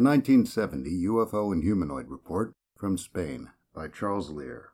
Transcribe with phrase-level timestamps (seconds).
[0.00, 4.70] A 1970 UFO and Humanoid Report from Spain by Charles Lear.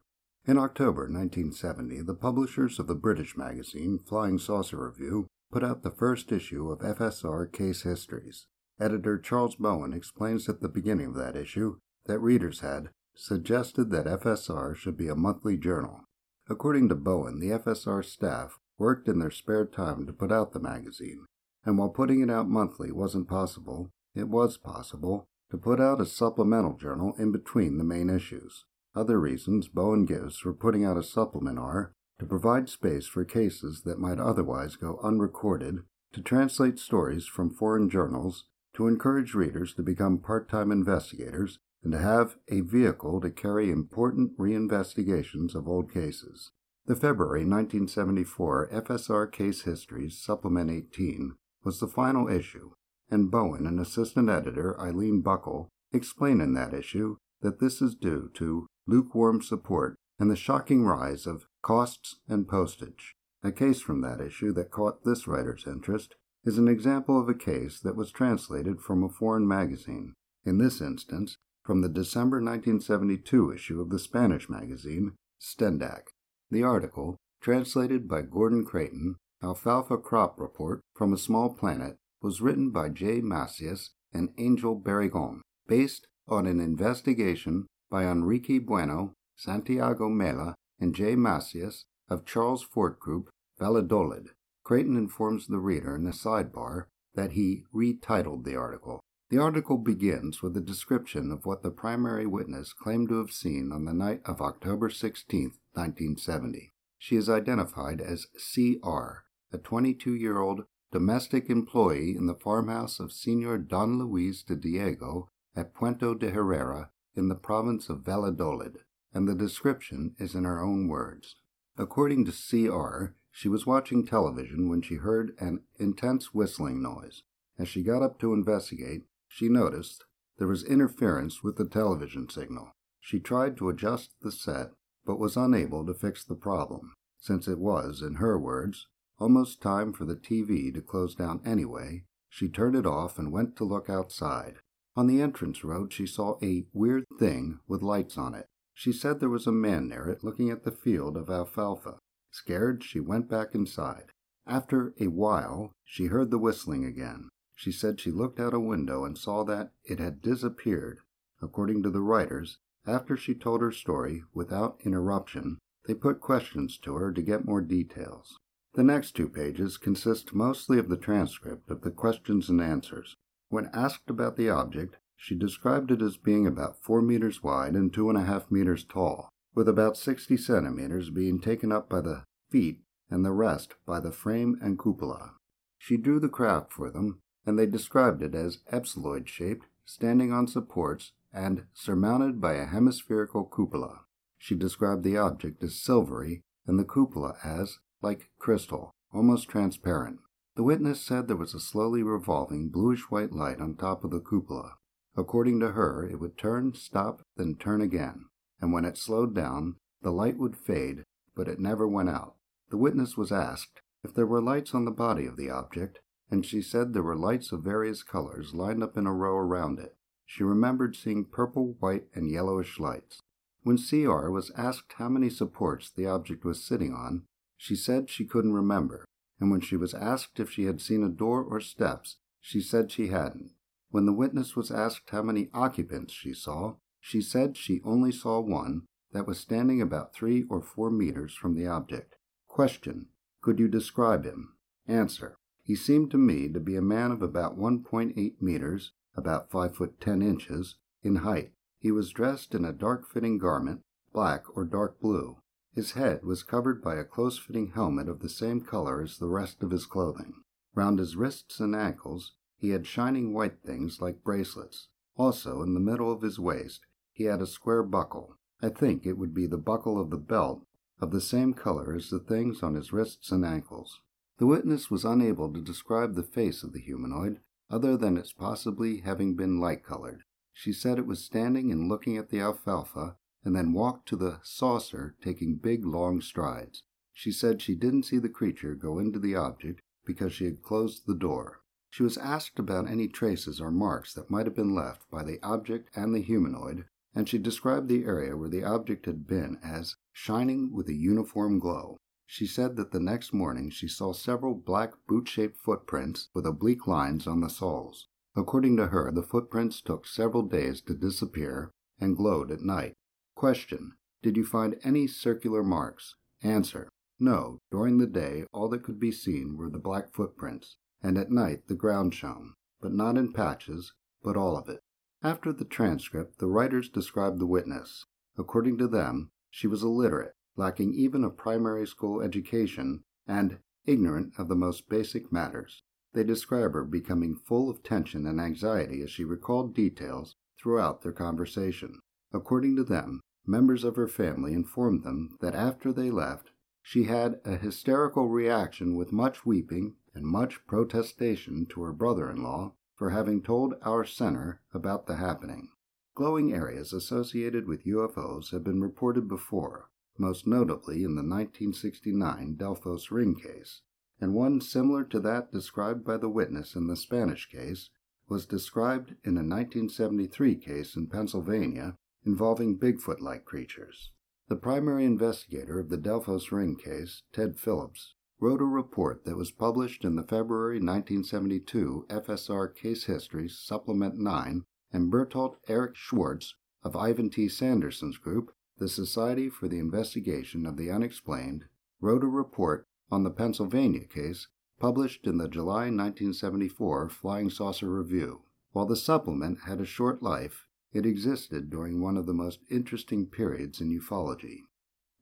[0.46, 5.90] In October 1970, the publishers of the British magazine Flying Saucer Review put out the
[5.90, 8.46] first issue of FSR Case Histories.
[8.78, 14.06] Editor Charles Bowen explains at the beginning of that issue that readers had suggested that
[14.06, 16.04] FSR should be a monthly journal.
[16.48, 20.60] According to Bowen, the FSR staff worked in their spare time to put out the
[20.60, 21.26] magazine,
[21.64, 26.06] and while putting it out monthly wasn't possible, it was possible to put out a
[26.06, 28.64] supplemental journal in between the main issues.
[28.94, 33.82] Other reasons Bowen gives for putting out a supplement are to provide space for cases
[33.82, 35.80] that might otherwise go unrecorded,
[36.12, 41.92] to translate stories from foreign journals, to encourage readers to become part time investigators, and
[41.92, 46.50] to have a vehicle to carry important reinvestigations of old cases.
[46.86, 52.70] The February 1974 FSR Case Histories Supplement 18 was the final issue,
[53.10, 58.30] and Bowen and assistant editor Eileen Buckle explain in that issue that this is due
[58.34, 63.14] to lukewarm support and the shocking rise of costs and postage.
[63.42, 67.34] A case from that issue that caught this writer's interest is an example of a
[67.34, 73.52] case that was translated from a foreign magazine, in this instance, from the December 1972
[73.52, 76.02] issue of the Spanish magazine, Stendak.
[76.50, 82.70] The article, translated by Gordon Creighton, Alfalfa Crop Report from a Small Planet, was written
[82.70, 83.20] by J.
[83.20, 91.14] Macias and Angel Barrigon, based on an investigation by Enrique Bueno, Santiago Mella, and J.
[91.14, 93.30] Macias of Charles Fort Group,
[93.60, 94.30] Valladolid.
[94.64, 98.98] Creighton informs the reader in a sidebar that he retitled the article.
[99.30, 103.70] The article begins with a description of what the primary witness claimed to have seen
[103.72, 106.72] on the night of October 16, 1970.
[106.98, 109.22] She is identified as C.R.,
[109.52, 115.28] a 22 year old domestic employee in the farmhouse of Senor Don Luis de Diego
[115.54, 118.78] at Puerto de Herrera in the province of Valladolid,
[119.12, 121.36] and the description is in her own words.
[121.76, 127.22] According to C.R., she was watching television when she heard an intense whistling noise.
[127.58, 130.04] As she got up to investigate, she noticed
[130.38, 132.72] there was interference with the television signal.
[133.00, 134.72] She tried to adjust the set,
[135.04, 138.86] but was unable to fix the problem, since it was, in her words,
[139.18, 142.04] almost time for the TV to close down anyway.
[142.28, 144.56] She turned it off and went to look outside.
[144.94, 148.46] On the entrance road, she saw a weird thing with lights on it.
[148.74, 151.98] She said there was a man near it looking at the field of alfalfa.
[152.30, 154.12] Scared, she went back inside.
[154.46, 157.28] After a while, she heard the whistling again.
[157.54, 161.00] She said she looked out a window and saw that it had disappeared.
[161.40, 166.94] According to the writers, after she told her story without interruption, they put questions to
[166.94, 168.36] her to get more details.
[168.76, 173.16] The next two pages consist mostly of the transcript of the questions and answers.
[173.48, 177.90] When asked about the object, she described it as being about four meters wide and
[177.90, 182.24] two and a half meters tall with about 60 centimeters being taken up by the
[182.50, 185.32] feet and the rest by the frame and cupola.
[185.78, 190.48] She drew the craft for them, and they described it as ellipsoid shaped, standing on
[190.48, 194.00] supports, and surmounted by a hemispherical cupola.
[194.36, 200.20] She described the object as silvery and the cupola as, like crystal, almost transparent.
[200.56, 204.20] The witness said there was a slowly revolving bluish white light on top of the
[204.20, 204.74] cupola.
[205.16, 208.26] According to her, it would turn, stop, then turn again
[208.60, 212.34] and when it slowed down, the light would fade, but it never went out.
[212.70, 215.98] The witness was asked if there were lights on the body of the object,
[216.30, 219.78] and she said there were lights of various colors lined up in a row around
[219.78, 219.94] it.
[220.24, 223.20] She remembered seeing purple, white, and yellowish lights.
[223.62, 227.24] When CR was asked how many supports the object was sitting on,
[227.56, 229.04] she said she couldn't remember,
[229.40, 232.90] and when she was asked if she had seen a door or steps, she said
[232.90, 233.52] she hadn't.
[233.90, 238.40] When the witness was asked how many occupants she saw, she said she only saw
[238.40, 238.82] one
[239.12, 242.16] that was standing about three or four meters from the object.
[242.48, 243.06] Question.
[243.40, 244.54] Could you describe him?
[244.88, 245.36] Answer.
[245.62, 250.00] He seemed to me to be a man of about 1.8 meters, about 5 foot
[250.00, 251.52] 10 inches, in height.
[251.78, 253.82] He was dressed in a dark fitting garment,
[254.12, 255.38] black or dark blue.
[255.76, 259.28] His head was covered by a close fitting helmet of the same color as the
[259.28, 260.42] rest of his clothing.
[260.74, 264.88] Round his wrists and ankles he had shining white things like bracelets.
[265.16, 268.38] Also, in the middle of his waist, he had a square buckle.
[268.62, 270.64] I think it would be the buckle of the belt,
[270.98, 274.00] of the same color as the things on his wrists and ankles.
[274.38, 279.00] The witness was unable to describe the face of the humanoid, other than its possibly
[279.00, 280.22] having been light colored.
[280.54, 284.40] She said it was standing and looking at the alfalfa, and then walked to the
[284.42, 286.82] saucer, taking big, long strides.
[287.14, 291.06] She said she didn't see the creature go into the object because she had closed
[291.06, 291.60] the door.
[291.88, 295.38] She was asked about any traces or marks that might have been left by the
[295.44, 299.94] object and the humanoid, and she described the area where the object had been as
[300.12, 301.96] shining with a uniform glow.
[302.26, 306.88] She said that the next morning she saw several black boot shaped footprints with oblique
[306.88, 308.08] lines on the soles.
[308.34, 311.70] According to her, the footprints took several days to disappear
[312.00, 312.94] and glowed at night.
[313.36, 313.92] Question
[314.22, 316.14] Did you find any circular marks?
[316.42, 316.88] Answer
[317.20, 317.58] No.
[317.70, 321.66] During the day, all that could be seen were the black footprints, and at night
[321.68, 323.92] the ground shone, but not in patches,
[324.22, 324.80] but all of it.
[325.22, 328.06] After the transcript, the writers described the witness.
[328.38, 334.48] According to them, she was illiterate, lacking even a primary school education, and ignorant of
[334.48, 335.82] the most basic matters.
[336.14, 341.12] They describe her becoming full of tension and anxiety as she recalled details throughout their
[341.12, 342.00] conversation.
[342.32, 346.50] According to them, members of her family informed them that after they left,
[346.82, 352.42] she had a hysterical reaction with much weeping and much protestation to her brother in
[352.42, 355.68] law for having told our center about the happening.
[356.14, 363.10] Glowing areas associated with UFOs have been reported before, most notably in the 1969 Delphos
[363.10, 363.82] ring case,
[364.20, 367.90] and one similar to that described by the witness in the Spanish case
[368.28, 374.10] was described in a 1973 case in Pennsylvania involving Bigfoot like creatures.
[374.48, 379.50] The primary investigator of the Delphos ring case, Ted Phillips, wrote a report that was
[379.50, 386.94] published in the February 1972 FSR Case History Supplement 9, and Berthold Eric Schwarz of
[386.94, 387.48] Ivan T.
[387.48, 391.64] Sanderson's group the Society for the Investigation of the Unexplained
[392.00, 398.42] wrote a report on the Pennsylvania case published in the July 1974 Flying Saucer Review.
[398.72, 403.26] While the supplement had a short life, it existed during one of the most interesting
[403.26, 404.60] periods in ufology.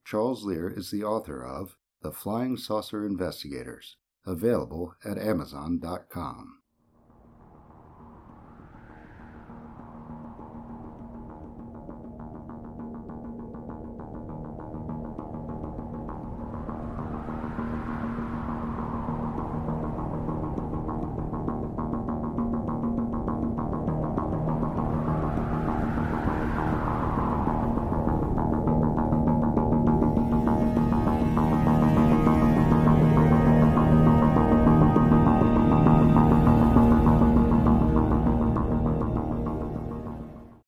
[0.04, 3.96] Charles Lear is the author of The Flying Saucer Investigators,
[4.26, 6.60] available at Amazon.com.